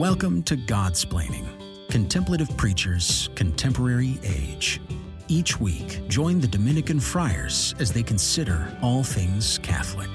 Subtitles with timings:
[0.00, 1.44] Welcome to Godsplaining
[1.90, 4.80] Contemplative Preachers, Contemporary Age.
[5.28, 10.08] Each week, join the Dominican friars as they consider all things Catholic.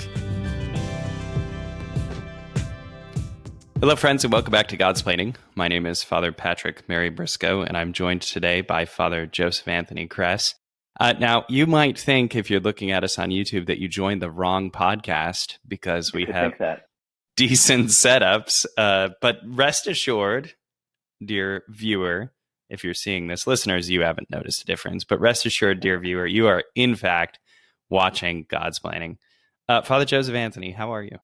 [3.80, 5.36] Hello, friends, and welcome back to Godsplaining.
[5.54, 10.08] My name is Father Patrick Mary Briscoe, and I'm joined today by Father Joseph Anthony
[10.08, 10.56] Kress.
[11.00, 14.24] Uh, now, you might think if you're looking at us on YouTube that you joined
[14.24, 16.54] the wrong podcast because we have
[17.36, 18.66] decent setups.
[18.78, 20.54] Uh, but rest assured,
[21.24, 22.32] dear viewer,
[22.70, 25.04] if you're seeing this, listeners, you haven't noticed a difference.
[25.04, 27.40] But rest assured, dear viewer, you are in fact
[27.90, 29.18] watching Godsplaining.
[29.68, 31.18] Uh, Father Joseph Anthony, how are you?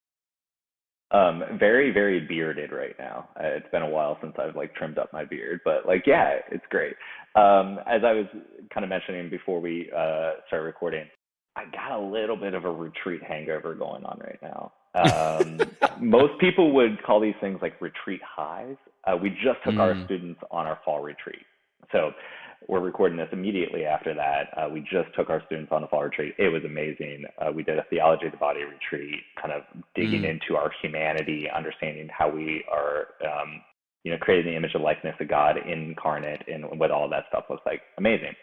[1.12, 3.28] Um, very, very bearded right now.
[3.38, 6.38] Uh, it's been a while since I've like trimmed up my beard, but like, yeah,
[6.50, 6.96] it's great.
[7.36, 8.26] Um, as I was
[8.74, 11.06] kind of mentioning before we uh, started recording,
[11.56, 14.74] I got a little bit of a retreat hangover going on right now.
[14.94, 15.62] Um,
[16.02, 18.76] most people would call these things like retreat highs.
[19.08, 19.80] Uh, we just took mm.
[19.80, 21.46] our students on our fall retreat.
[21.94, 22.12] So
[22.68, 24.50] we're recording this immediately after that.
[24.58, 26.36] Uh, we just took our students on a fall retreat.
[26.38, 27.24] It was amazing.
[27.40, 29.64] Uh, we did a theology of the body retreat, kind of
[29.96, 30.30] digging mm.
[30.30, 33.62] into our humanity, understanding how we are, um,
[34.04, 37.46] you know, creating the image and likeness of God incarnate and what all that stuff
[37.50, 37.82] looks like.
[37.98, 38.34] Amazing.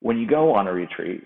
[0.00, 1.22] When you go on a retreat,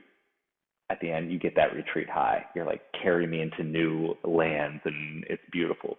[0.91, 2.45] at the end, you get that retreat high.
[2.55, 5.97] You're like, carry me into new lands, and it's beautiful.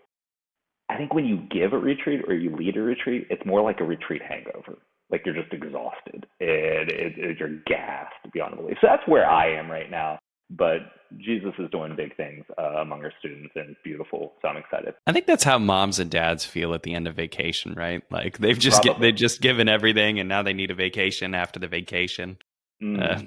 [0.90, 3.80] I think when you give a retreat or you lead a retreat, it's more like
[3.80, 4.78] a retreat hangover.
[5.10, 8.78] Like you're just exhausted and it, it, you're gassed beyond belief.
[8.82, 10.20] So that's where I am right now.
[10.50, 10.78] But
[11.18, 14.34] Jesus is doing big things uh, among our students, and it's beautiful.
[14.42, 14.94] So I'm excited.
[15.08, 18.04] I think that's how moms and dads feel at the end of vacation, right?
[18.12, 21.60] Like they've just get, they've just given everything, and now they need a vacation after
[21.60, 22.38] the vacation
[22.82, 23.02] mm.
[23.02, 23.24] uh,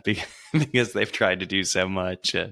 [0.53, 2.35] because they've tried to do so much.
[2.35, 2.49] Uh,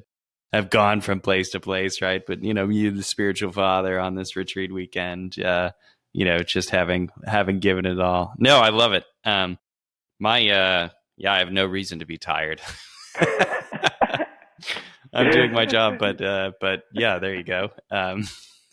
[0.53, 2.23] have gone from place to place, right?
[2.25, 5.73] But you know, you, the spiritual father, on this retreat weekend, uh,
[6.13, 8.33] you know, just having having given it all.
[8.39, 9.05] No, I love it.
[9.25, 9.59] Um,
[10.19, 12.61] my uh, yeah, I have no reason to be tired.
[15.13, 17.71] I'm doing my job, but uh, but yeah, there you go.
[17.91, 18.25] Um,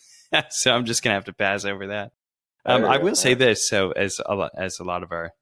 [0.50, 2.12] so I'm just gonna have to pass over that.
[2.66, 3.68] Um, I will say this.
[3.68, 5.32] So as a, as a lot of our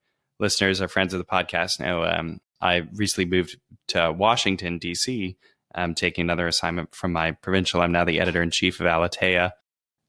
[0.41, 3.59] listeners, our friends of the podcast know, um, I recently moved
[3.89, 5.37] to Washington, D.C.,
[5.75, 7.81] um, taking another assignment from my provincial.
[7.81, 9.53] I'm now the editor in chief of Aleteia.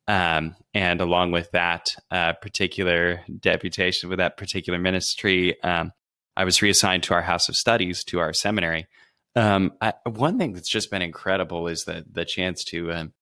[0.07, 5.93] Um, and along with that uh, particular deputation, with that particular ministry, um,
[6.35, 8.87] I was reassigned to our House of Studies, to our seminary.
[9.35, 13.13] Um, I, one thing that's just been incredible is the the chance to um,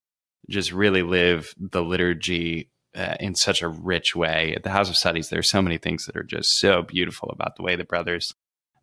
[0.48, 4.54] just really live the liturgy uh, in such a rich way.
[4.54, 7.30] At the House of Studies, there are so many things that are just so beautiful
[7.30, 8.34] about the way the brothers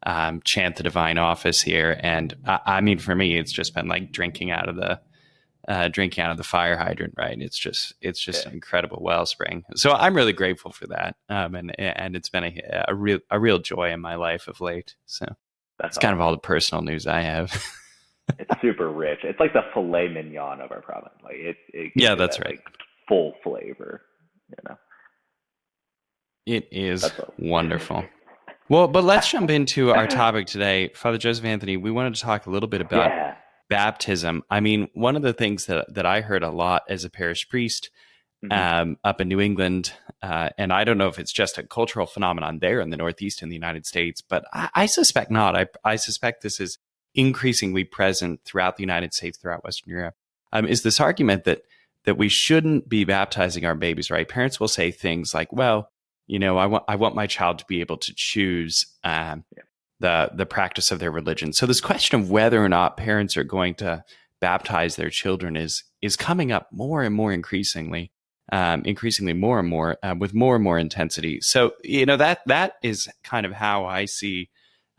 [0.04, 2.00] um, chant the divine office here.
[2.02, 5.00] And I, I, mean, for me, it's just been like drinking out of the
[5.68, 7.38] uh, drinking out of the fire hydrant, right?
[7.40, 8.50] It's just it's just yeah.
[8.50, 9.66] an incredible wellspring.
[9.76, 13.40] So I'm really grateful for that, um, and and it's been a, a real a
[13.40, 14.96] real joy in my life of late.
[15.06, 15.26] So
[15.78, 17.64] that's, kind of all the personal news I have.
[18.40, 19.20] it's super rich.
[19.24, 21.16] It's like the filet mignon of our province.
[21.24, 22.56] Like it, it yeah, that's that, right.
[22.56, 22.76] Like,
[23.08, 24.02] full flavor,
[24.50, 24.78] you know.
[26.46, 28.06] It is wonderful.
[28.70, 30.90] Well, but let's jump into our topic today.
[30.94, 33.36] Father Joseph Anthony, we wanted to talk a little bit about yeah.
[33.68, 34.44] baptism.
[34.48, 37.50] I mean, one of the things that, that I heard a lot as a parish
[37.50, 37.90] priest
[38.46, 38.52] mm-hmm.
[38.52, 42.06] um, up in New England, uh, and I don't know if it's just a cultural
[42.06, 45.56] phenomenon there in the Northeast in the United States, but I, I suspect not.
[45.56, 46.78] I, I, suspect this is
[47.16, 50.14] increasingly present throughout the United States, throughout Western Europe.
[50.54, 51.64] Um, is this argument that
[52.06, 54.28] that we shouldn't be baptizing our babies, right?
[54.28, 55.90] Parents will say things like, well,
[56.30, 59.64] you know, I want I want my child to be able to choose um, yeah.
[60.00, 61.54] the the practice of their religion.
[61.54, 64.04] So this question of whether or not parents are going to
[64.40, 68.12] baptize their children is is coming up more and more increasingly,
[68.52, 71.42] um, increasingly more and more uh, with more and more intensity.
[71.42, 74.52] So you know that that is kind of how I see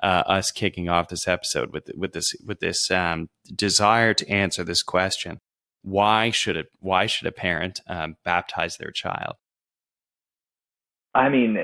[0.03, 4.65] uh, us kicking off this episode with with this with this um, desire to answer
[4.65, 5.39] this question:
[5.83, 6.67] Why should it?
[6.81, 9.37] Why should a parent um, baptize their child?
[11.13, 11.55] I mean,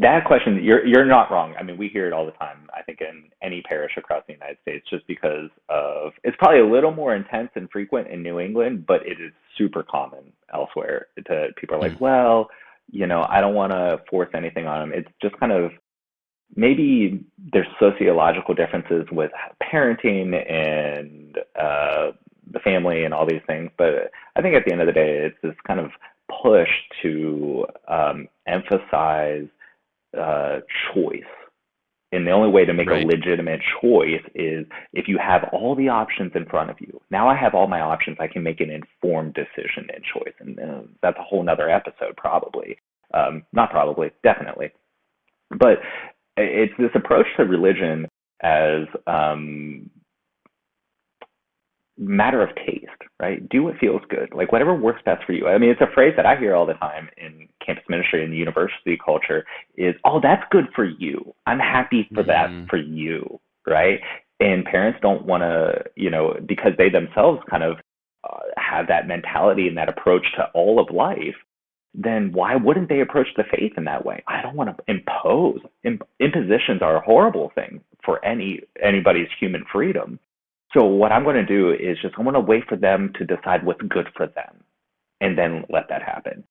[0.00, 1.54] that question, you're you're not wrong.
[1.58, 2.68] I mean, we hear it all the time.
[2.72, 6.66] I think in any parish across the United States, just because of it's probably a
[6.66, 11.08] little more intense and frequent in New England, but it is super common elsewhere.
[11.26, 12.00] To people are like, mm.
[12.00, 12.48] well,
[12.88, 14.98] you know, I don't want to force anything on them.
[14.98, 15.72] It's just kind of
[16.54, 22.12] maybe there's sociological differences with parenting and uh,
[22.52, 25.26] the family and all these things, but I think at the end of the day,
[25.26, 25.90] it's this kind of
[26.42, 26.68] push
[27.02, 29.46] to um, emphasize
[30.18, 30.60] uh,
[30.94, 31.22] choice
[32.12, 33.04] And the only way to make right.
[33.04, 37.00] a legitimate choice is if you have all the options in front of you.
[37.10, 38.16] Now I have all my options.
[38.20, 40.34] I can make an informed decision and choice.
[40.38, 42.78] And uh, that's a whole nother episode, probably.
[43.12, 44.70] Um, not probably, definitely.
[45.50, 45.78] But
[46.36, 48.08] it's this approach to religion
[48.42, 49.90] as um,
[51.98, 53.46] matter of taste, right?
[53.48, 55.46] Do what feels good, like whatever works best for you.
[55.46, 58.34] I mean, it's a phrase that I hear all the time in campus ministry and
[58.34, 59.44] university culture
[59.76, 61.34] is, "Oh, that's good for you.
[61.46, 62.62] I'm happy for mm-hmm.
[62.62, 64.00] that for you," right?
[64.40, 67.78] And parents don't want to, you know, because they themselves kind of
[68.24, 71.36] uh, have that mentality and that approach to all of life.
[71.94, 74.22] Then why wouldn't they approach the faith in that way?
[74.28, 75.60] I don't want to impose.
[76.20, 80.18] Impositions are a horrible thing for any anybody's human freedom
[80.76, 83.24] so what I'm going to do is just I'm going to wait for them to
[83.24, 84.62] decide what's good for them,
[85.20, 86.44] and then let that happen.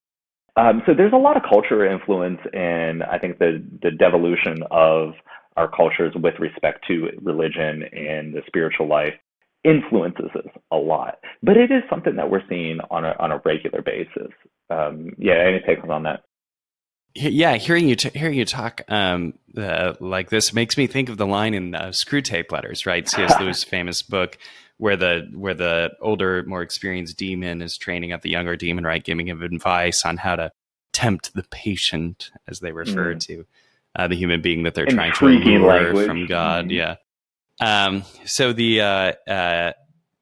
[0.58, 5.14] Um, so there's a lot of culture influence, and I think the the devolution of
[5.58, 9.14] our cultures with respect to religion and the spiritual life
[9.64, 11.20] influences us a lot.
[11.42, 14.32] But it is something that we're seeing on a on a regular basis.
[14.70, 16.25] Um, yeah, any takes on that?
[17.16, 21.18] Yeah, hearing you t- hearing you talk um, uh, like this makes me think of
[21.18, 23.08] the line in uh, Screwtape Letters, right?
[23.08, 23.34] C.S.
[23.40, 24.38] Lewis' famous book,
[24.78, 29.04] where the where the older, more experienced demon is training up the younger demon, right,
[29.04, 30.52] giving him advice on how to
[30.92, 33.20] tempt the patient, as they refer mm.
[33.22, 33.46] to
[33.96, 36.66] uh, the human being that they're trying to lure from God.
[36.66, 36.72] Mm.
[36.72, 36.96] Yeah.
[37.62, 39.72] Um, so the uh, uh,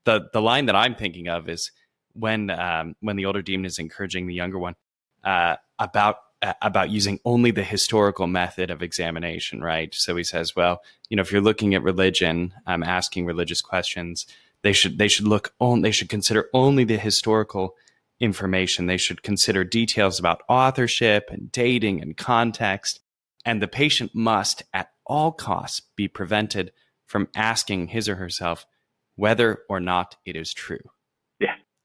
[0.03, 1.71] the the line that I'm thinking of is
[2.13, 4.75] when um, when the older demon is encouraging the younger one
[5.23, 6.17] uh, about
[6.61, 9.93] about using only the historical method of examination, right?
[9.93, 14.25] So he says, well, you know, if you're looking at religion, um, asking religious questions,
[14.61, 17.75] they should they should look on they should consider only the historical
[18.19, 18.85] information.
[18.85, 22.99] They should consider details about authorship and dating and context,
[23.45, 26.71] and the patient must at all costs be prevented
[27.05, 28.65] from asking his or herself
[29.15, 30.79] whether or not it is true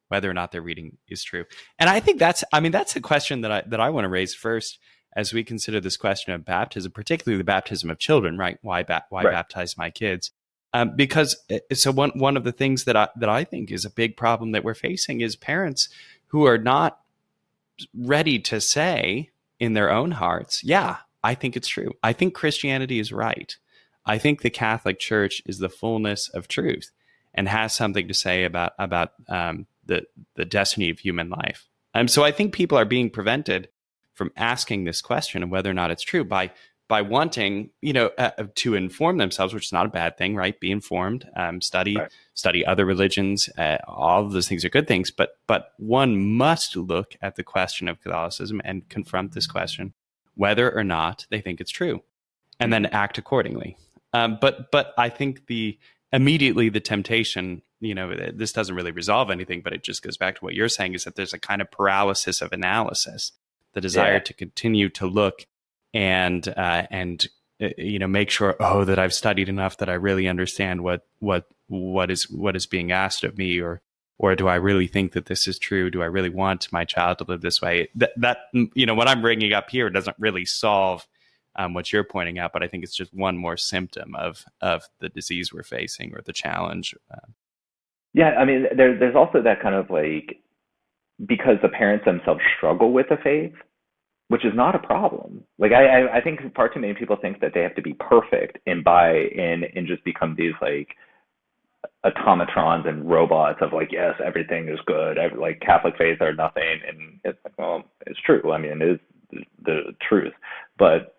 [0.08, 1.44] whether or not their reading is true.
[1.78, 4.08] And I think that's, I mean, that's a question that I, that I want to
[4.08, 4.78] raise first
[5.14, 8.58] as we consider this question of baptism, particularly the baptism of children, right?
[8.62, 9.32] Why, ba- why right.
[9.32, 10.30] baptize my kids?
[10.74, 13.84] Um, because eh, so one, one of the things that I, that I think is
[13.84, 15.88] a big problem that we're facing is parents
[16.28, 17.00] who are not
[17.94, 21.92] ready to say in their own hearts, yeah, I think it's true.
[22.02, 23.56] I think Christianity is right.
[24.06, 26.90] I think the Catholic Church is the fullness of truth
[27.34, 30.06] and has something to say about about um, the
[30.36, 31.68] the destiny of human life.
[31.94, 33.68] Um, so I think people are being prevented
[34.14, 36.52] from asking this question of whether or not it's true by
[36.88, 40.34] by wanting you know uh, uh, to inform themselves, which is not a bad thing,
[40.34, 40.58] right?
[40.58, 42.10] Be informed, um, study right.
[42.34, 43.48] study other religions.
[43.58, 47.44] Uh, all of those things are good things, but but one must look at the
[47.44, 49.94] question of Catholicism and confront this question
[50.34, 52.02] whether or not they think it's true,
[52.60, 53.76] and then act accordingly.
[54.12, 55.78] Um, but but I think the
[56.12, 60.36] immediately the temptation you know this doesn't really resolve anything but it just goes back
[60.36, 63.32] to what you're saying is that there's a kind of paralysis of analysis
[63.74, 64.18] the desire yeah.
[64.18, 65.46] to continue to look
[65.94, 67.28] and uh, and
[67.62, 71.06] uh, you know make sure oh that I've studied enough that I really understand what
[71.20, 73.80] what what is what is being asked of me or
[74.18, 77.18] or do I really think that this is true do I really want my child
[77.18, 80.44] to live this way that that you know what I'm bringing up here doesn't really
[80.44, 81.06] solve
[81.58, 84.84] um, what you're pointing out, but I think it's just one more symptom of of
[85.00, 86.94] the disease we're facing or the challenge.
[87.12, 87.26] Uh,
[88.18, 90.40] yeah, I mean, there, there's also that kind of like
[91.26, 93.54] because the parents themselves struggle with the faith,
[94.28, 95.44] which is not a problem.
[95.58, 97.94] Like I, I, I think far too many people think that they have to be
[97.94, 100.88] perfect and buy in and just become these like
[102.04, 106.80] automatrons and robots of like yes everything is good Every, like catholic faith or nothing
[106.86, 110.32] and it's like well it's true i mean it is the truth
[110.78, 111.18] but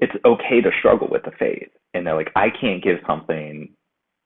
[0.00, 1.68] it's okay to struggle with the faith.
[1.94, 3.70] And they're like, I can't give something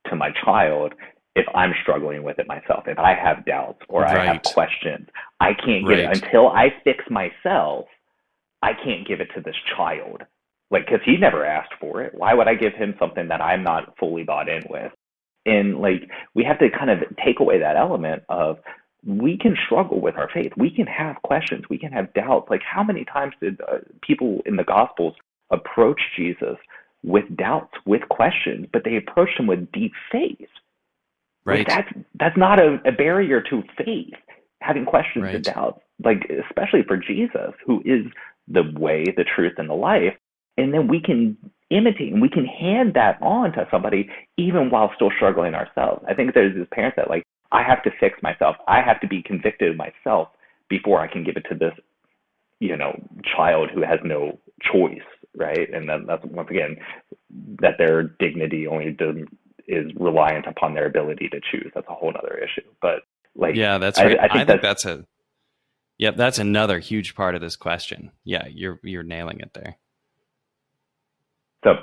[0.09, 0.93] to my child
[1.35, 4.19] if I'm struggling with it myself, if I have doubts or right.
[4.19, 5.09] I have questions.
[5.41, 6.17] I can't give right.
[6.17, 7.87] it until I fix myself.
[8.63, 10.23] I can't give it to this child.
[10.71, 12.15] Like, because he never asked for it.
[12.15, 14.93] Why would I give him something that I'm not fully bought in with?
[15.45, 18.59] And like, we have to kind of take away that element of
[19.05, 20.53] we can struggle with our faith.
[20.57, 21.65] We can have questions.
[21.69, 22.49] We can have doubts.
[22.49, 25.15] Like, how many times did uh, people in the Gospels
[25.51, 26.57] approach Jesus
[27.03, 30.49] with doubts, with questions, but they approached him with deep faith.
[31.45, 31.59] Right.
[31.59, 34.15] Like that's that's not a, a, barrier to faith.
[34.61, 35.35] Having questions right.
[35.35, 38.07] and doubts, like especially for Jesus, who is
[38.47, 40.15] the way, the truth, and the life.
[40.57, 41.37] And then we can
[41.71, 46.05] imitate and we can hand that on to somebody even while still struggling ourselves.
[46.09, 48.57] I think there's this parents that like, I have to fix myself.
[48.69, 50.29] I have to be convicted of myself
[50.69, 51.73] before I can give it to this,
[52.61, 52.93] you know,
[53.37, 55.01] child who has no choice
[55.37, 55.73] right?
[55.73, 56.77] And then that's once again
[57.61, 58.91] that their dignity only
[59.67, 61.71] is reliant upon their ability to choose.
[61.75, 62.67] That's a whole other issue.
[62.81, 63.03] But
[63.35, 64.19] like, yeah, that's right.
[64.19, 65.07] I, I, think, I think that's, that's a
[66.03, 68.11] Yep, that's another huge part of this question.
[68.25, 69.77] Yeah, you're you're nailing it there.
[71.63, 71.75] So,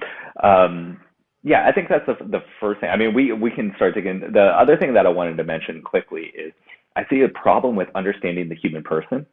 [0.45, 0.99] um,
[1.41, 2.89] yeah, I think that's the, the first thing.
[2.89, 4.19] I mean, we we can start digging.
[4.33, 6.51] The other thing that I wanted to mention quickly is
[6.97, 9.25] I see a problem with understanding the human person.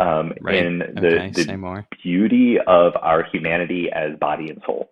[0.00, 0.56] Um, right.
[0.56, 4.90] in the, okay, the beauty of our humanity as body and soul.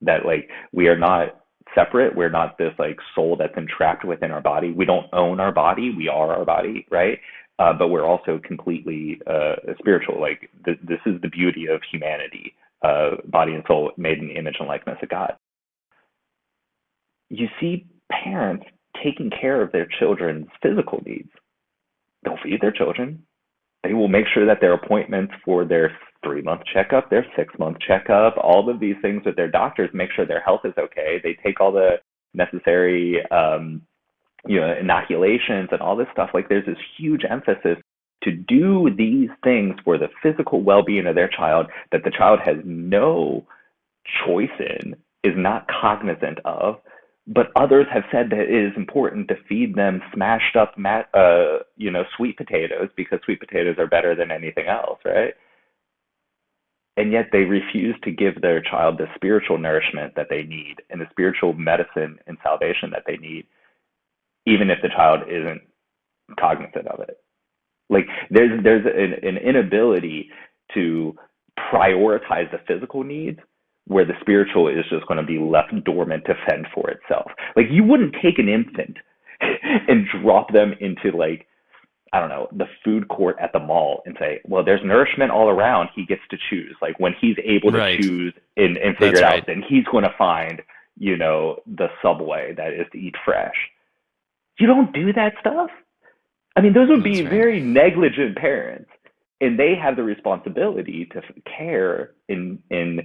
[0.00, 1.44] That like we are not
[1.76, 2.16] separate.
[2.16, 4.72] We're not this like soul that's entrapped within our body.
[4.72, 5.94] We don't own our body.
[5.96, 7.20] We are our body, right?
[7.60, 10.20] Uh, but we're also completely uh, spiritual.
[10.20, 14.36] Like th- this is the beauty of humanity, uh, body and soul made in the
[14.36, 15.34] image and likeness of God.
[17.30, 18.66] You see parents
[19.02, 21.30] taking care of their children's physical needs.
[22.24, 23.24] They'll feed their children.
[23.84, 27.78] They will make sure that their appointments for their three month checkup, their six month
[27.86, 31.20] checkup, all of these things with their doctors, make sure their health is okay.
[31.22, 31.96] They take all the
[32.34, 33.82] necessary um,
[34.46, 36.30] you know, inoculations and all this stuff.
[36.32, 37.78] Like there's this huge emphasis
[38.22, 42.56] to do these things for the physical well-being of their child that the child has
[42.64, 43.46] no
[44.26, 46.76] choice in, is not cognizant of,
[47.26, 51.58] but others have said that it is important to feed them smashed up, mat, uh,
[51.76, 55.34] you know, sweet potatoes because sweet potatoes are better than anything else, right?
[56.96, 61.00] And yet they refuse to give their child the spiritual nourishment that they need and
[61.00, 63.46] the spiritual medicine and salvation that they need
[64.46, 65.60] even if the child isn't
[66.38, 67.18] cognizant of it.
[67.90, 70.30] Like there's there's an, an inability
[70.74, 71.14] to
[71.72, 73.38] prioritize the physical needs
[73.86, 77.30] where the spiritual is just going to be left dormant to fend for itself.
[77.54, 78.96] Like you wouldn't take an infant
[79.40, 81.46] and drop them into like
[82.12, 85.48] I don't know, the food court at the mall and say, well, there's nourishment all
[85.48, 85.90] around.
[85.94, 86.76] He gets to choose.
[86.80, 88.00] Like when he's able to right.
[88.00, 89.46] choose and, and figure That's it out, right.
[89.46, 90.62] then he's going to find,
[90.98, 93.56] you know, the subway that is to eat fresh.
[94.58, 95.70] You don't do that stuff.
[96.54, 97.30] I mean, those would be right.
[97.30, 98.90] very negligent parents,
[99.40, 103.02] and they have the responsibility to care and and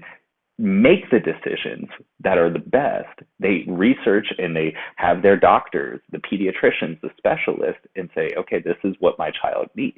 [0.61, 1.89] make the decisions
[2.23, 3.19] that are the best.
[3.39, 8.77] They research and they have their doctors, the pediatricians, the specialists, and say, okay, this
[8.83, 9.97] is what my child needs.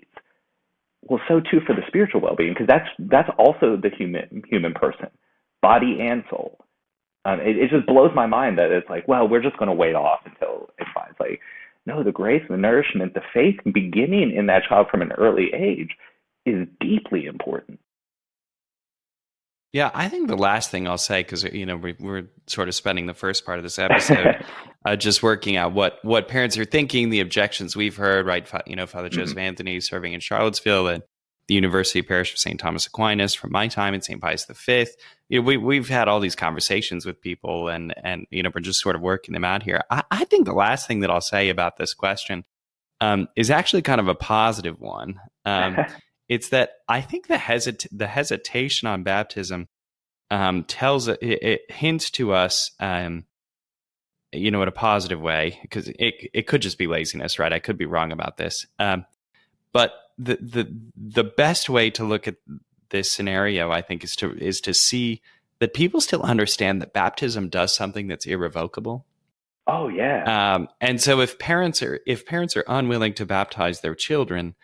[1.04, 5.10] Well, so too for the spiritual well-being, because that's that's also the human human person,
[5.62, 6.58] body and soul.
[7.26, 9.76] Um, it, it just blows my mind that it's like, well, we're just going to
[9.76, 11.42] wait off until it finds like,
[11.86, 15.92] no, the grace the nourishment, the faith beginning in that child from an early age
[16.46, 17.80] is deeply important.
[19.74, 22.76] Yeah, I think the last thing I'll say, because you know we, are sort of
[22.76, 24.46] spending the first part of this episode
[24.86, 28.48] uh, just working out what what parents are thinking, the objections we've heard, right?
[28.68, 29.20] You know, Father mm-hmm.
[29.20, 31.04] Joseph Anthony serving in Charlottesville and
[31.48, 32.60] the University Parish of St.
[32.60, 34.22] Thomas Aquinas from my time in St.
[34.22, 34.86] Pius V.
[35.30, 38.62] You know, we, we've had all these conversations with people and, and, you know, we're
[38.62, 39.82] just sort of working them out here.
[39.90, 42.46] I, I think the last thing that I'll say about this question
[43.02, 45.20] um, is actually kind of a positive one.
[45.46, 45.78] Um,
[46.34, 49.68] it's that I think the, hesit- the hesitation on baptism
[50.32, 53.26] um, tells, it, it, hints to us, um,
[54.32, 57.54] you know, in a positive way, because it, it could just be laziness, right?
[57.54, 58.66] I could be wrong about this.
[58.80, 59.06] Um,
[59.74, 62.38] but the the the best way to look at
[62.90, 65.22] this scenario, I think, is to is to see
[65.60, 69.06] that people still understand that baptism does something that's irrevocable.
[69.68, 70.56] Oh yeah.
[70.56, 74.56] Um, and so if parents are if parents are unwilling to baptize their children,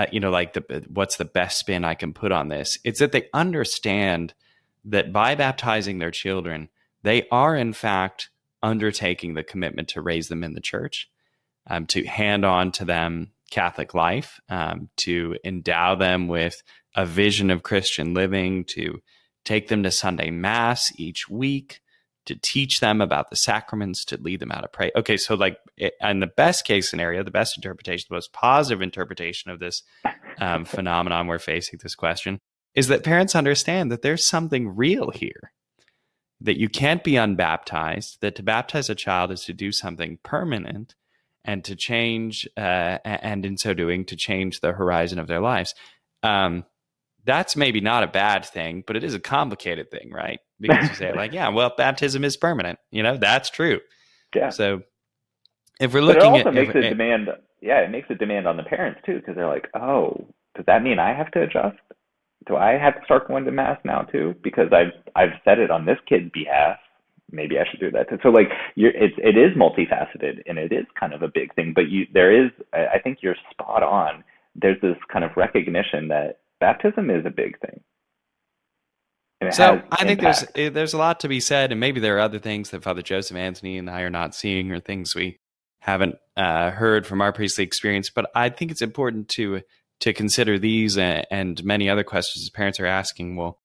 [0.00, 2.78] uh, you know, like the what's the best spin I can put on this?
[2.84, 4.32] It's that they understand
[4.86, 6.70] that by baptizing their children,
[7.02, 8.30] they are in fact
[8.62, 11.10] undertaking the commitment to raise them in the church,
[11.66, 16.62] um, to hand on to them Catholic life, um, to endow them with
[16.96, 19.02] a vision of Christian living, to
[19.44, 21.80] take them to Sunday Mass each week,
[22.26, 24.92] to teach them about the sacraments, to lead them out of prayer.
[24.96, 29.50] Okay, so like in the best case scenario, the best interpretation, the most positive interpretation
[29.50, 29.82] of this
[30.38, 32.38] um, phenomenon we're facing, this question,
[32.74, 35.52] is that parents understand that there's something real here.
[36.42, 40.94] That you can't be unbaptized, that to baptize a child is to do something permanent,
[41.44, 45.74] and to change, uh, and in so doing, to change the horizon of their lives.
[46.22, 46.64] Um,
[47.24, 50.40] that's maybe not a bad thing, but it is a complicated thing, right?
[50.60, 52.78] Because you say like, yeah, well, baptism is permanent.
[52.90, 53.80] You know, that's true.
[54.34, 54.50] Yeah.
[54.50, 54.82] So
[55.80, 57.28] if we're looking but it also at, makes if, a demand.
[57.62, 60.26] Yeah, it makes a demand on the parents too, because they're like, oh,
[60.56, 61.76] does that mean I have to adjust?
[62.46, 64.34] Do I have to start going to mass now too?
[64.42, 66.78] Because I've I've said it on this kid's behalf
[67.32, 68.06] maybe I should do that.
[68.22, 71.72] So like you're, it's it is multifaceted and it is kind of a big thing.
[71.74, 74.24] But you there is I think you're spot on.
[74.54, 77.80] There's this kind of recognition that baptism is a big thing.
[79.50, 82.20] So I think there's eh, there's a lot to be said, and maybe there are
[82.20, 85.38] other things that Father Joseph Anthony and I are not seeing, or things we
[85.78, 88.10] haven't uh, heard from our priestly experience.
[88.10, 89.62] But I think it's important to
[90.00, 93.36] to consider these and, and many other questions as parents are asking.
[93.36, 93.58] Well,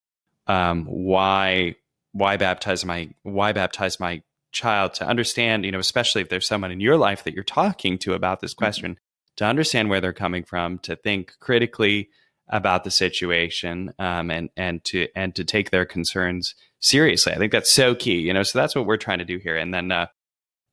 [0.48, 1.76] um, why
[2.14, 4.22] why baptize my why baptize my
[4.54, 5.66] child to understand?
[5.66, 8.54] You know, especially if there's someone in your life that you're talking to about this
[8.54, 8.64] mm-hmm.
[8.64, 9.36] question, mm-hmm.
[9.38, 12.10] to understand where they're coming from, to think critically
[12.48, 17.34] about the situation um, and and to and to take their concerns seriously.
[17.34, 18.20] I think that's so key.
[18.20, 19.58] You know, so that's what we're trying to do here.
[19.58, 20.08] And then, uh,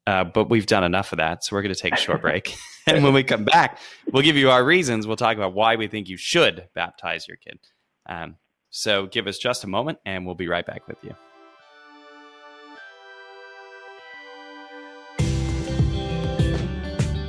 [0.06, 2.54] uh, but we've done enough of that, so we're going to take a short break.
[2.86, 3.78] and when we come back,
[4.12, 5.06] we'll give you our reasons.
[5.06, 7.58] We'll talk about why we think you should baptize your kid.
[8.08, 8.36] Um,
[8.70, 11.14] so give us just a moment, and we'll be right back with you.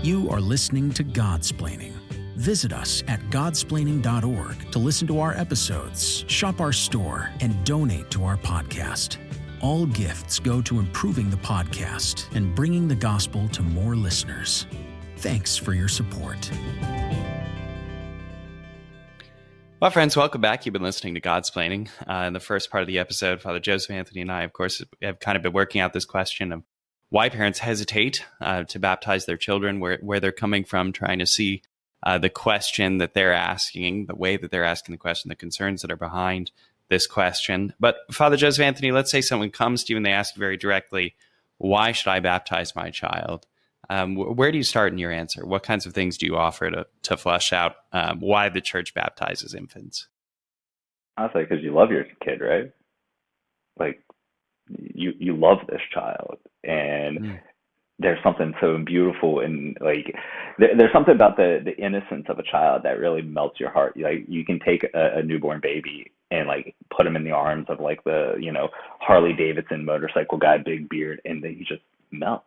[0.02, 1.94] You are listening to Godsplaining
[2.36, 8.24] Visit us at godsplaining.org to listen to our episodes, shop our store, and donate to
[8.26, 9.18] our podcast.
[9.62, 14.66] All gifts go to improving the podcast and bringing the gospel to more listeners.
[15.18, 16.52] Thanks for your support.
[19.80, 20.66] Well, friends, welcome back.
[20.66, 21.90] You've been listening to Godsplaining.
[22.08, 24.82] Uh, in the first part of the episode, Father Joseph Anthony and I, of course,
[25.02, 26.64] have kind of been working out this question of
[27.10, 31.26] why parents hesitate uh, to baptize their children, where, where they're coming from, trying to
[31.26, 31.62] see
[32.04, 35.82] uh, the question that they're asking, the way that they're asking the question, the concerns
[35.82, 36.52] that are behind
[36.90, 37.74] this question.
[37.80, 41.16] But Father Joseph Anthony, let's say someone comes to you and they ask very directly,
[41.58, 43.48] "Why should I baptize my child?"
[43.90, 45.46] Um, where do you start in your answer?
[45.46, 48.94] What kinds of things do you offer to to flesh out um, why the church
[48.94, 50.08] baptizes infants?
[51.18, 52.72] I say because you love your kid, right?
[53.80, 54.02] Like
[54.68, 57.40] you you love this child, and mm
[58.04, 60.14] there's something so beautiful and like
[60.60, 63.98] there, there's something about the the innocence of a child that really melts your heart.
[63.98, 67.66] Like you can take a, a newborn baby and like put him in the arms
[67.70, 68.70] of like the you know
[69.00, 71.82] harley davidson motorcycle guy big beard and that he just
[72.12, 72.46] melts.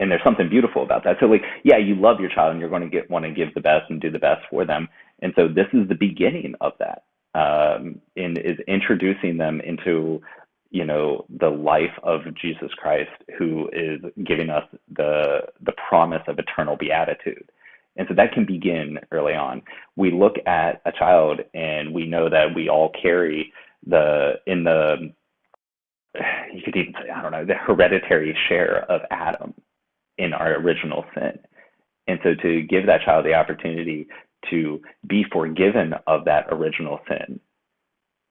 [0.00, 1.16] And there's something beautiful about that.
[1.20, 3.54] So like yeah you love your child and you're going to get want to give
[3.54, 4.88] the best and do the best for them.
[5.22, 10.22] And so this is the beginning of that um, in is introducing them into
[10.74, 16.40] you know the life of Jesus Christ who is giving us the the promise of
[16.40, 17.48] eternal beatitude.
[17.96, 19.62] And so that can begin early on.
[19.94, 23.52] We look at a child and we know that we all carry
[23.86, 25.12] the in the
[26.52, 29.54] you could even say i don't know the hereditary share of adam
[30.18, 31.38] in our original sin.
[32.08, 34.08] And so to give that child the opportunity
[34.50, 37.40] to be forgiven of that original sin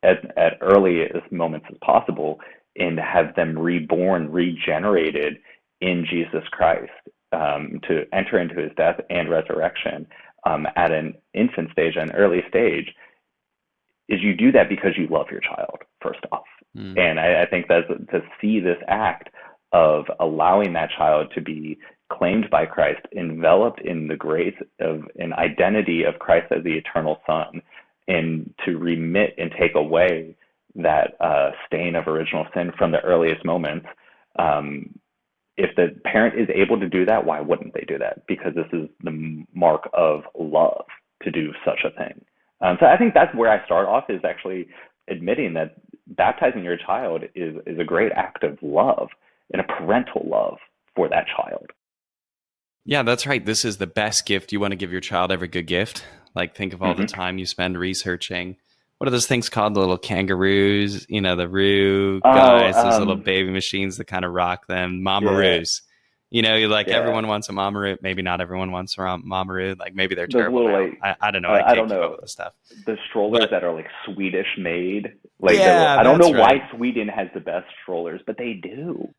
[0.04, 2.40] at, at earliest moments as possible
[2.76, 5.38] and have them reborn, regenerated
[5.82, 6.92] in Jesus Christ
[7.32, 10.08] um, to enter into his death and resurrection
[10.46, 12.94] um, at an infant stage, an early stage,
[14.10, 16.44] is you do that because you love your child, first off.
[16.78, 17.00] Mm.
[17.00, 19.30] And I, I think that to see this act
[19.72, 21.78] of allowing that child to be
[22.12, 27.20] claimed by Christ, enveloped in the grace of an identity of Christ as the eternal
[27.26, 27.62] Son,
[28.08, 30.36] and to remit and take away
[30.76, 33.86] that uh, stain of original sin from the earliest moments.
[34.38, 34.98] Um,
[35.56, 38.26] if the parent is able to do that, why wouldn't they do that?
[38.28, 40.86] Because this is the mark of love
[41.22, 42.26] to do such a thing.
[42.62, 44.68] Um, so I think that's where I start off is actually
[45.10, 45.76] admitting that
[46.08, 49.10] baptizing your child is is a great act of love
[49.52, 50.58] and a parental love
[50.96, 51.68] for that child.
[52.86, 53.46] Yeah, that's right.
[53.46, 55.32] This is the best gift you want to give your child.
[55.32, 56.04] Every good gift.
[56.36, 57.02] Like think of all mm-hmm.
[57.02, 58.58] the time you spend researching.
[58.98, 59.74] What are those things called?
[59.74, 63.98] The little kangaroos, you know, the roo oh, guys, um, those little um, baby machines
[63.98, 65.82] that kind of rock them, mamaroos.
[65.82, 65.90] Yeah.
[66.34, 66.96] You know, like yeah.
[66.96, 67.98] everyone wants a mamaroo.
[68.02, 69.78] Maybe not everyone wants a mamaroo.
[69.78, 70.66] Like maybe they're terrible.
[70.66, 71.50] Little, like, I, I, don't know.
[71.50, 72.54] Uh, I, I, don't know the stuff.
[72.88, 75.14] The strollers but, that are like Swedish made.
[75.40, 76.62] Like yeah, I don't know right.
[76.62, 79.14] why Sweden has the best strollers, but they do.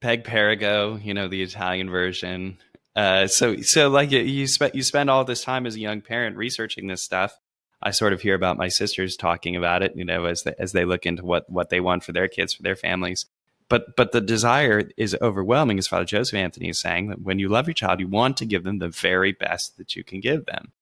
[0.00, 2.58] Peg Perego, you know, the Italian version.
[2.94, 6.36] Uh, so so like you spend you spend all this time as a young parent
[6.36, 7.38] researching this stuff.
[7.82, 10.72] I sort of hear about my sisters talking about it, you know, as they, as
[10.72, 13.26] they look into what what they want for their kids, for their families.
[13.68, 17.08] But but the desire is overwhelming, as Father Joseph Anthony is saying.
[17.08, 19.96] That when you love your child, you want to give them the very best that
[19.96, 20.72] you can give them.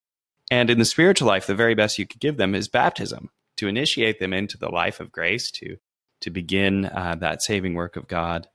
[0.50, 3.68] And in the spiritual life, the very best you could give them is baptism to
[3.68, 5.76] initiate them into the life of grace, to
[6.20, 8.48] to begin uh, that saving work of God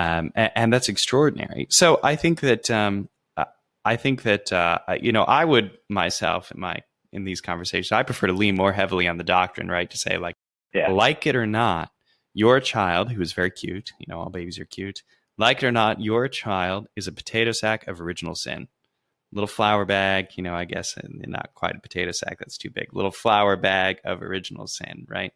[0.00, 1.66] um, and, and, that's extraordinary.
[1.70, 3.08] So I think that um,
[3.84, 6.82] I think that uh, you know I would myself in my
[7.12, 9.90] in these conversations I prefer to lean more heavily on the doctrine, right?
[9.90, 10.36] To say like,
[10.72, 10.90] yeah.
[10.90, 11.90] like it or not,
[12.34, 15.02] your child who is very cute, you know, all babies are cute.
[15.38, 18.68] Like it or not, your child is a potato sack of original sin.
[19.32, 22.38] Little flour bag, you know, I guess not quite a potato sack.
[22.38, 22.92] That's too big.
[22.92, 25.32] Little flour bag of original sin, right?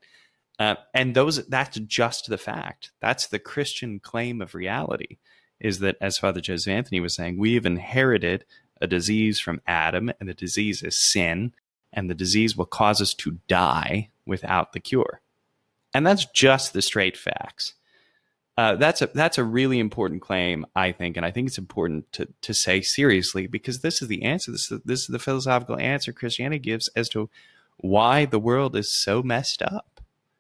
[0.59, 2.93] Uh, and those that's just the fact.
[3.01, 5.19] That's the Christian claim of reality
[5.61, 8.45] is that, as Father Joseph Anthony was saying, we've inherited
[8.81, 11.53] a disease from Adam, and the disease is sin,
[11.93, 15.21] and the disease will cause us to die without the cure.
[15.95, 17.75] And that's just the straight facts.
[18.57, 22.13] Uh, that's a that's a really important claim, I think, and I think it's important
[22.13, 24.53] to to say seriously because this is the answer.
[24.53, 27.29] This is this is the philosophical answer Christianity gives as to
[27.79, 29.94] why the world is so messed up.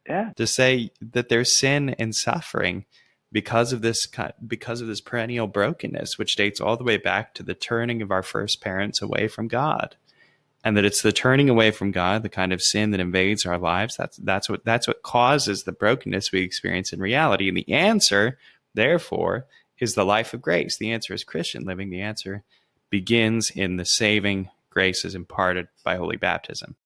[0.09, 0.33] Yeah.
[0.37, 2.85] To say that there's sin and suffering
[3.33, 4.07] because of this
[4.47, 8.11] because of this perennial brokenness, which dates all the way back to the turning of
[8.11, 9.97] our first parents away from God,
[10.63, 13.59] and that it's the turning away from God, the kind of sin that invades our
[13.59, 13.97] lives.
[13.97, 17.49] That's that's what that's what causes the brokenness we experience in reality.
[17.49, 18.39] And the answer,
[18.75, 19.47] therefore,
[19.79, 20.77] is the life of grace.
[20.77, 21.91] The answer is Christian living.
[21.91, 22.45] The answer
[22.89, 26.77] begins in the saving graces imparted by holy baptism.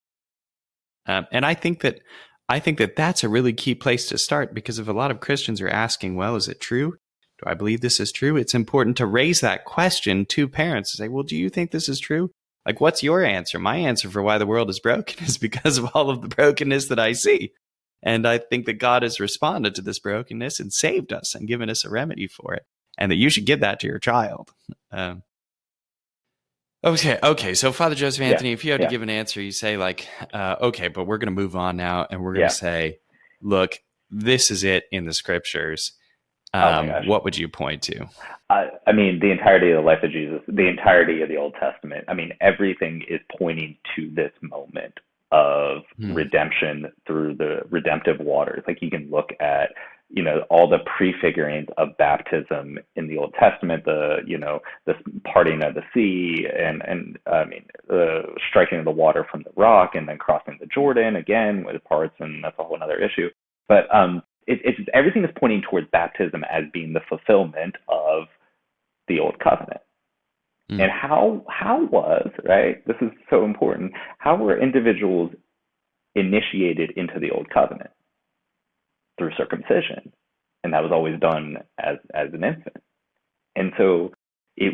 [1.05, 2.01] Um, and I think that
[2.49, 5.19] I think that that's a really key place to start because if a lot of
[5.19, 6.93] Christians are asking, well, is it true?
[7.37, 8.35] Do I believe this is true?
[8.35, 11.87] It's important to raise that question to parents and say, well, do you think this
[11.87, 12.31] is true?
[12.65, 13.59] Like, what's your answer?
[13.59, 16.87] My answer for why the world is broken is because of all of the brokenness
[16.87, 17.53] that I see.
[18.01, 21.69] And I think that God has responded to this brokenness and saved us and given
[21.69, 22.63] us a remedy for it.
[22.97, 24.51] And that you should give that to your child.
[24.91, 25.23] Um,
[26.83, 27.53] Okay, okay.
[27.55, 28.87] So, Father Joseph Anthony, yeah, if you had yeah.
[28.87, 31.75] to give an answer, you say like, uh, "Okay, but we're going to move on
[31.75, 32.59] now, and we're going to yeah.
[32.59, 32.99] say,
[33.41, 35.93] look, this is it in the scriptures."
[36.53, 38.05] Oh um, oh what would you point to?
[38.49, 41.53] Uh, I mean, the entirety of the life of Jesus, the entirety of the Old
[41.59, 42.05] Testament.
[42.07, 44.99] I mean, everything is pointing to this moment
[45.31, 46.13] of hmm.
[46.13, 48.63] redemption through the redemptive waters.
[48.67, 49.73] Like you can look at
[50.09, 54.93] you know all the prefigurings of baptism in the Old Testament, the you know the
[55.23, 59.51] parting of the sea, and and I mean the striking of the water from the
[59.55, 63.29] rock, and then crossing the Jordan again with parts, and that's a whole other issue.
[63.67, 68.23] But um, it, it's everything is pointing towards baptism as being the fulfillment of
[69.07, 69.81] the Old Covenant.
[70.71, 70.81] Mm.
[70.81, 72.85] And how how was right?
[72.87, 73.91] This is so important.
[74.17, 75.31] How were individuals
[76.15, 77.91] initiated into the Old Covenant?
[79.19, 80.11] Through circumcision,
[80.63, 82.77] and that was always done as as an infant.
[83.55, 84.13] And so,
[84.57, 84.73] it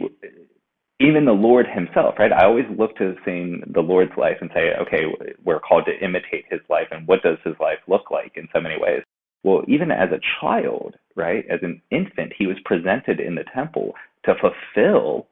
[1.01, 2.31] even the Lord Himself, right?
[2.31, 5.03] I always look to seeing the Lord's life and say, okay,
[5.43, 8.61] we're called to imitate His life, and what does His life look like in so
[8.61, 9.03] many ways?
[9.43, 13.93] Well, even as a child, right, as an infant, He was presented in the temple
[14.23, 15.27] to fulfill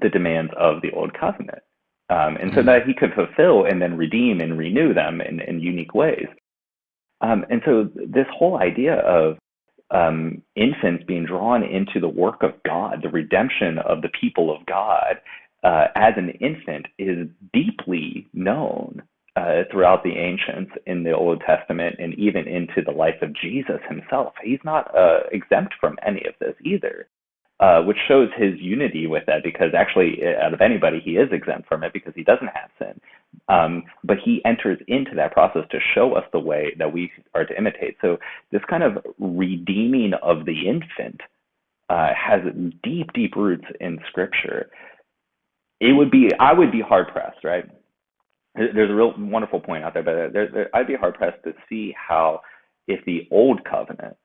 [0.00, 1.62] the demands of the Old Covenant.
[2.10, 2.66] Um, and so mm-hmm.
[2.66, 6.26] that he could fulfill and then redeem and renew them in, in unique ways.
[7.20, 9.38] Um, and so this whole idea of
[9.90, 14.64] um, infants being drawn into the work of God, the redemption of the people of
[14.66, 15.16] God
[15.62, 19.02] uh, as an infant is deeply known
[19.36, 23.80] uh, throughout the ancients in the Old Testament and even into the life of Jesus
[23.88, 24.34] himself.
[24.42, 27.08] He's not uh, exempt from any of this either
[27.60, 31.28] uh, which shows his unity with that because actually, uh, out of anybody, he is
[31.30, 32.98] exempt from it because he doesn't have sin.
[33.48, 37.44] Um, but he enters into that process to show us the way that we are
[37.44, 37.96] to imitate.
[38.00, 38.18] So,
[38.52, 41.20] this kind of redeeming of the infant
[41.88, 42.40] uh, has
[42.82, 44.70] deep, deep roots in Scripture.
[45.80, 47.64] It would be, I would be hard pressed, right?
[48.54, 51.52] There's a real wonderful point out there, but there, there, I'd be hard pressed to
[51.68, 52.40] see how,
[52.86, 54.16] if the old covenant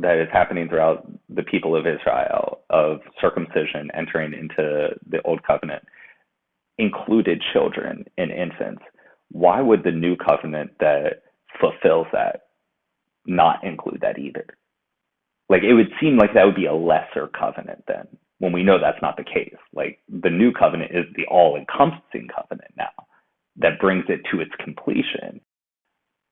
[0.00, 5.84] that is happening throughout the people of Israel of circumcision entering into the old covenant
[6.80, 8.82] included children and infants.
[9.30, 11.22] Why would the new covenant that
[11.60, 12.42] fulfills that
[13.26, 14.46] not include that either?
[15.48, 18.06] Like it would seem like that would be a lesser covenant then,
[18.38, 19.56] when we know that's not the case.
[19.72, 23.06] Like the new covenant is the all encompassing covenant now
[23.56, 25.40] that brings it to its completion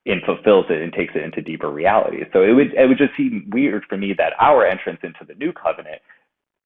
[0.06, 2.18] and fulfills it and takes it into deeper reality.
[2.32, 5.34] So it would it would just seem weird for me that our entrance into the
[5.34, 6.00] new covenant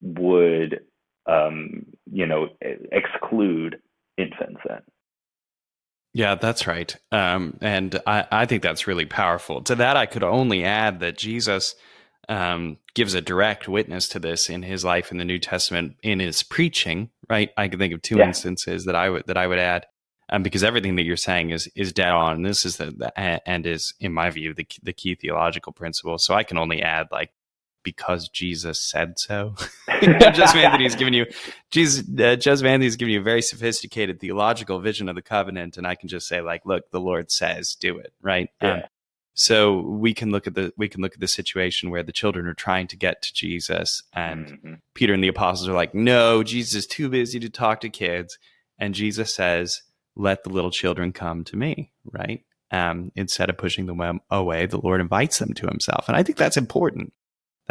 [0.02, 0.80] would
[1.26, 3.80] um, you know exclude
[4.18, 4.82] infants then.
[6.14, 6.94] Yeah, that's right.
[7.10, 9.62] Um, and I, I think that's really powerful.
[9.62, 11.74] To that, I could only add that Jesus
[12.28, 16.20] um, gives a direct witness to this in his life in the New Testament in
[16.20, 17.10] his preaching.
[17.30, 18.26] Right, I can think of two yeah.
[18.26, 19.86] instances that I would that I would add
[20.28, 22.36] um, because everything that you're saying is is dead on.
[22.36, 26.18] And this is the, the and is in my view the the key theological principle.
[26.18, 27.30] So I can only add like
[27.82, 29.54] because Jesus said so.
[30.02, 31.26] Joseph Anthony's giving you
[31.70, 32.04] Jesus.
[32.18, 35.94] Uh, Joseph Anthony's giving you a very sophisticated theological vision of the covenant, and I
[35.94, 38.48] can just say like, look, the Lord says, do it, right?
[38.60, 38.74] Yeah.
[38.74, 38.82] Um,
[39.34, 42.46] so we can look at the we can look at the situation where the children
[42.46, 44.74] are trying to get to Jesus, and mm-hmm.
[44.94, 48.38] Peter and the apostles are like, no, Jesus is too busy to talk to kids,
[48.78, 49.82] and Jesus says
[50.14, 52.44] let the little children come to me, right?
[52.70, 56.36] Um, instead of pushing them away, the Lord invites them to Himself, and I think
[56.36, 57.14] that's important.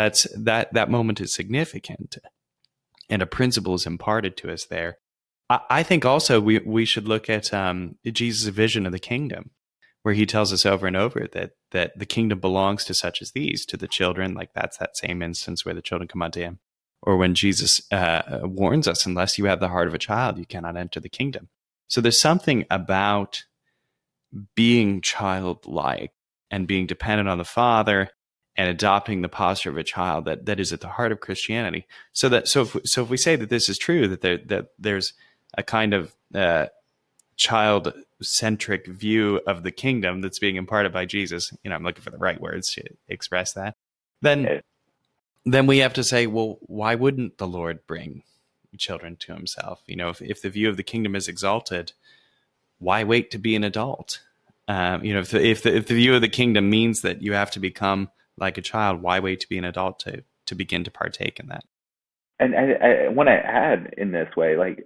[0.01, 2.17] That's that that moment is significant,
[3.07, 4.97] and a principle is imparted to us there.
[5.47, 9.51] I, I think also we we should look at um, Jesus' vision of the kingdom,
[10.01, 13.33] where He tells us over and over that that the kingdom belongs to such as
[13.33, 14.33] these, to the children.
[14.33, 16.57] Like that's that same instance where the children come unto Him,
[17.03, 20.47] or when Jesus uh, warns us, "Unless you have the heart of a child, you
[20.47, 21.49] cannot enter the kingdom."
[21.89, 23.43] So there's something about
[24.55, 26.13] being childlike
[26.49, 28.09] and being dependent on the Father
[28.57, 31.87] and adopting the posture of a child that that is at the heart of Christianity.
[32.13, 34.67] So that so if so if we say that this is true that there that
[34.77, 35.13] there's
[35.57, 36.67] a kind of uh,
[37.35, 41.53] child centric view of the kingdom that's being imparted by Jesus.
[41.63, 43.75] You know, I'm looking for the right words to express that.
[44.21, 44.61] Then
[45.45, 48.23] then we have to say, well, why wouldn't the Lord bring
[48.77, 49.81] children to Himself?
[49.87, 51.93] You know, if if the view of the kingdom is exalted,
[52.79, 54.21] why wait to be an adult?
[54.67, 57.21] Um, you know, if the, if the if the view of the kingdom means that
[57.21, 58.09] you have to become
[58.41, 61.47] like a child, why wait to be an adult to to begin to partake in
[61.47, 61.63] that?
[62.39, 64.85] And I, I want to add in this way, like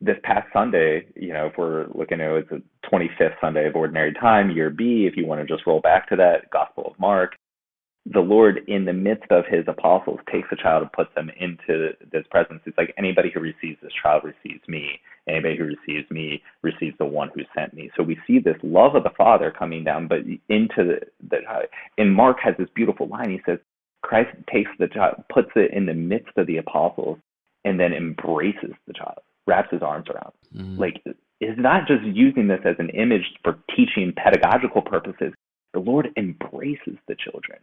[0.00, 4.14] this past Sunday, you know, if we're looking at it's a 25th Sunday of Ordinary
[4.14, 7.36] Time, year B, if you want to just roll back to that Gospel of Mark,
[8.12, 11.90] the Lord, in the midst of his apostles, takes a child and puts them into
[12.10, 12.60] this presence.
[12.64, 15.00] It's like anybody who receives this child receives me.
[15.28, 17.90] Anybody who receives me receives the one who sent me.
[17.96, 21.38] So we see this love of the Father coming down, but into the, the
[21.98, 23.30] in Mark has this beautiful line.
[23.30, 23.58] He says,
[24.02, 27.18] Christ takes the child, puts it in the midst of the apostles,
[27.64, 30.32] and then embraces the child, wraps his arms around.
[30.56, 30.80] Mm-hmm.
[30.80, 31.02] Like,
[31.40, 35.34] is not just using this as an image for teaching pedagogical purposes.
[35.74, 37.58] The Lord embraces the children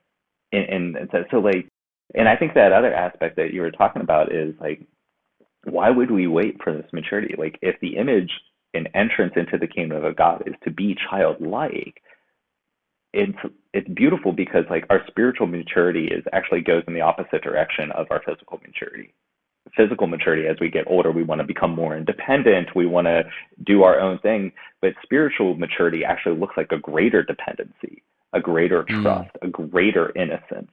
[0.56, 1.68] and, and so, so like
[2.13, 4.86] and i think that other aspect that you were talking about is like
[5.65, 7.36] why would we wait for this maturity?
[7.38, 8.32] Like if the image
[8.74, 12.02] and entrance into the kingdom of god is to be childlike
[13.13, 13.38] it's
[13.74, 18.08] it's beautiful because like our spiritual maturity is actually goes in the opposite direction of
[18.10, 19.13] our physical maturity.
[19.78, 23.24] Physical maturity as we get older we want to become more independent we want to
[23.65, 28.04] do our own thing but spiritual maturity actually looks like a greater dependency
[28.36, 29.02] a greater mm.
[29.02, 29.48] trust, mm.
[29.48, 30.71] a greater innocence.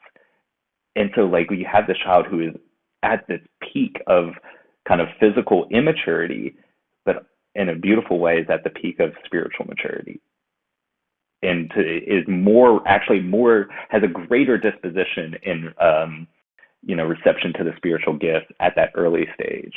[0.94, 2.55] And so, like, you have this child who is
[3.03, 3.40] at this
[3.72, 4.35] peak of
[4.87, 6.55] kind of physical immaturity,
[7.07, 10.20] but in a beautiful way is at the peak of spiritual maturity.
[11.42, 16.29] And to, is more, actually, more, has a greater disposition in, um,
[16.85, 19.72] you know, reception to the spiritual gift at that early stage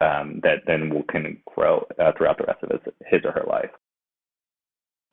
[0.00, 3.44] um, that then will can grow uh, throughout the rest of his, his or her
[3.48, 3.70] life.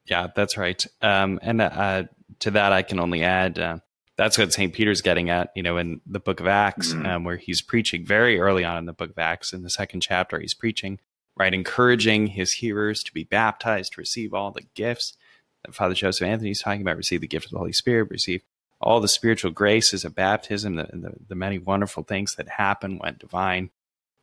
[0.05, 0.85] Yeah, that's right.
[1.01, 2.03] Um, and uh,
[2.39, 3.77] to that, I can only add uh,
[4.19, 4.73] that's what St.
[4.73, 7.05] Peter's getting at, you know, in the book of Acts, mm-hmm.
[7.05, 10.01] um, where he's preaching very early on in the book of Acts, in the second
[10.01, 10.99] chapter, he's preaching,
[11.37, 15.15] right, encouraging his hearers to be baptized, to receive all the gifts
[15.63, 18.43] that Father Joseph Anthony's talking about, receive the gift of the Holy Spirit, receive
[18.81, 23.15] all the spiritual graces of baptism, the, the, the many wonderful things that happen when
[23.17, 23.69] divine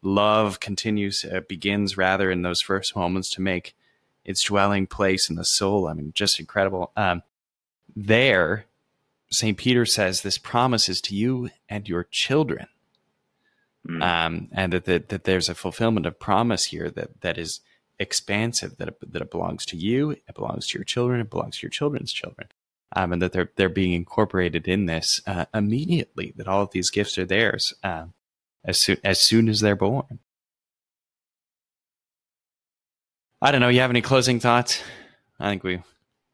[0.02, 3.74] love continues, uh, begins rather in those first moments to make
[4.26, 5.88] its dwelling place in the soul.
[5.88, 6.92] I mean, just incredible.
[6.96, 7.22] Um,
[7.94, 8.66] there,
[9.30, 9.56] St.
[9.56, 12.66] Peter says this promise is to you and your children.
[13.88, 14.02] Mm.
[14.02, 17.60] Um, and that, that, that there's a fulfillment of promise here that, that is
[18.00, 21.58] expansive, that it, that it belongs to you, it belongs to your children, it belongs
[21.58, 22.48] to your children's children.
[22.94, 26.90] Um, and that they're, they're being incorporated in this uh, immediately, that all of these
[26.90, 28.06] gifts are theirs uh,
[28.64, 30.18] as, soon, as soon as they're born.
[33.42, 33.68] I don't know.
[33.68, 34.82] You have any closing thoughts?
[35.38, 35.82] I think we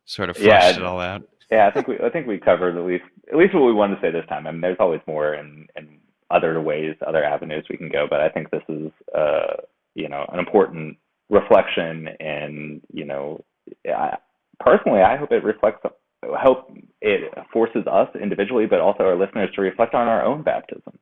[0.05, 1.23] sort of flushed yeah, it all out.
[1.51, 3.97] Yeah, I think we I think we covered at least at least what we wanted
[3.97, 4.47] to say this time.
[4.47, 5.99] I mean, there's always more and and
[6.31, 9.57] other ways, other avenues we can go, but I think this is uh
[9.95, 10.97] you know an important
[11.29, 13.45] reflection, and you know,
[13.87, 14.17] I,
[14.61, 15.85] personally, I hope it reflects.
[16.25, 20.97] Hope it forces us individually, but also our listeners to reflect on our own baptism.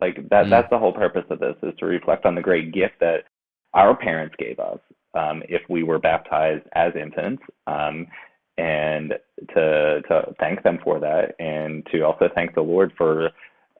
[0.00, 0.46] Like that.
[0.46, 0.50] Mm.
[0.50, 3.24] That's the whole purpose of this: is to reflect on the great gift that
[3.74, 4.78] our parents gave us
[5.14, 8.06] um, if we were baptized as infants, um,
[8.58, 9.14] and
[9.54, 13.30] to to thank them for that, and to also thank the Lord for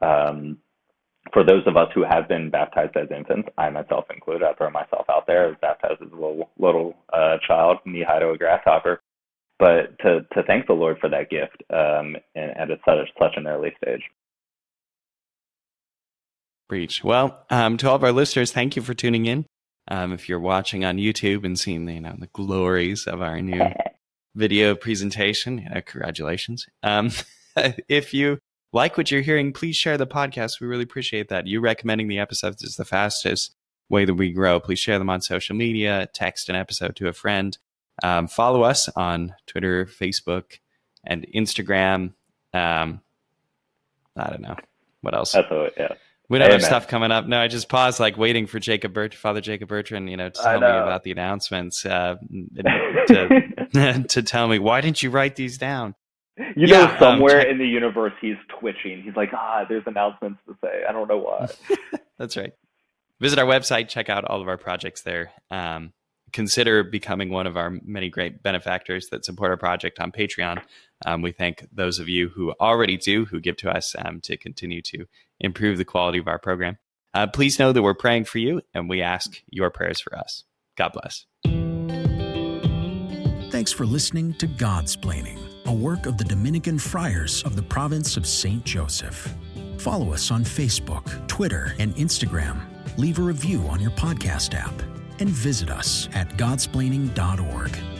[0.02, 0.58] um,
[1.32, 3.48] for those of us who have been baptized as infants.
[3.58, 4.46] I myself included.
[4.46, 5.56] I throw myself out there.
[5.60, 9.00] Baptized as a little little uh, child, knee high to a grasshopper.
[9.58, 13.36] But to to thank the Lord for that gift, um, and, and at such such
[13.36, 14.02] an early stage.
[16.68, 17.02] Preach.
[17.02, 19.44] Well, um, to all of our listeners, thank you for tuning in.
[19.90, 23.40] Um, if you're watching on YouTube and seeing the, you know, the glories of our
[23.40, 23.62] new
[24.34, 26.66] video presentation, you know, congratulations.
[26.82, 27.10] Um,
[27.88, 28.38] if you
[28.72, 30.60] like what you're hearing, please share the podcast.
[30.60, 31.46] We really appreciate that.
[31.46, 33.56] You recommending the episodes is the fastest
[33.88, 34.60] way that we grow.
[34.60, 37.58] Please share them on social media, text an episode to a friend.
[38.02, 40.58] Um, follow us on Twitter, Facebook,
[41.04, 42.14] and Instagram.
[42.54, 43.00] Um,
[44.16, 44.56] I don't know
[45.00, 45.32] what else.
[45.32, 45.94] That's what, yeah.
[46.30, 47.26] We don't have stuff coming up.
[47.26, 50.40] No, I just paused, like waiting for Jacob Bert, Father Jacob Bertrand, you know, to
[50.40, 50.72] tell know.
[50.72, 52.14] me about the announcements, uh,
[53.08, 55.96] to, to tell me why didn't you write these down?
[56.38, 59.02] You yeah, know, um, somewhere um, in the universe, he's twitching.
[59.02, 60.84] He's like, ah, there's announcements to say.
[60.88, 61.48] I don't know why.
[62.18, 62.52] That's right.
[63.18, 65.32] Visit our website, check out all of our projects there.
[65.50, 65.92] Um,
[66.32, 70.62] consider becoming one of our many great benefactors that support our project on Patreon.
[71.06, 74.36] Um, we thank those of you who already do, who give to us um, to
[74.36, 75.06] continue to
[75.40, 76.78] improve the quality of our program.
[77.12, 80.44] Uh, please know that we're praying for you and we ask your prayers for us.
[80.76, 81.26] God bless.
[83.50, 88.26] Thanks for listening to Godsplaining, a work of the Dominican friars of the province of
[88.26, 88.64] St.
[88.64, 89.34] Joseph.
[89.78, 92.60] Follow us on Facebook, Twitter, and Instagram.
[92.96, 94.74] Leave a review on your podcast app
[95.20, 97.99] and visit us at godsplaining.org.